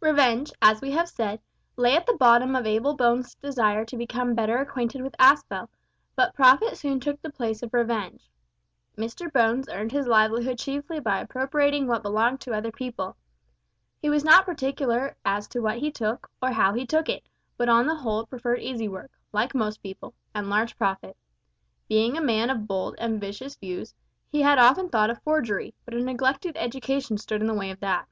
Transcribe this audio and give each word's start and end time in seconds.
Revenge, 0.00 0.50
as 0.62 0.80
we 0.80 0.92
have 0.92 1.10
said, 1.10 1.42
lay 1.76 1.94
at 1.94 2.06
the 2.06 2.16
bottom 2.16 2.56
of 2.56 2.64
Abel 2.64 2.96
Bones' 2.96 3.34
desire 3.34 3.84
to 3.84 3.98
become 3.98 4.34
better 4.34 4.56
acquainted 4.56 5.02
with 5.02 5.14
Aspel, 5.18 5.68
but 6.16 6.32
profit 6.32 6.78
soon 6.78 7.00
took 7.00 7.20
the 7.20 7.28
place 7.28 7.62
of 7.62 7.74
revenge. 7.74 8.30
Mr 8.96 9.30
Bones 9.30 9.68
earned 9.68 9.92
his 9.92 10.06
livelihood 10.06 10.58
chiefly 10.58 11.00
by 11.00 11.20
appropriating 11.20 11.86
what 11.86 12.02
belonged 12.02 12.40
to 12.40 12.54
other 12.54 12.72
people. 12.72 13.14
He 14.00 14.08
was 14.08 14.24
not 14.24 14.46
particular 14.46 15.16
as 15.22 15.46
to 15.48 15.60
what 15.60 15.80
he 15.80 15.90
took, 15.90 16.30
or 16.40 16.52
how 16.52 16.72
he 16.72 16.86
took 16.86 17.10
it, 17.10 17.28
but 17.58 17.68
on 17.68 17.86
the 17.86 17.96
whole 17.96 18.24
preferred 18.24 18.62
easy 18.62 18.88
work 18.88 19.10
(like 19.34 19.54
most 19.54 19.82
people) 19.82 20.14
and 20.34 20.48
large 20.48 20.78
profit. 20.78 21.14
Being 21.90 22.16
a 22.16 22.22
man 22.22 22.48
of 22.48 22.66
bold, 22.66 22.94
ambitious 22.98 23.54
views, 23.56 23.94
he 24.30 24.40
had 24.40 24.58
often 24.58 24.88
thought 24.88 25.10
of 25.10 25.20
forgery, 25.22 25.74
but 25.84 25.92
a 25.92 26.00
neglected 26.00 26.56
education 26.56 27.18
stood 27.18 27.42
in 27.42 27.46
the 27.46 27.52
way 27.52 27.70
of 27.70 27.80
that. 27.80 28.08